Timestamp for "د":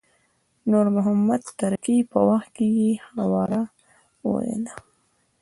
0.61-0.63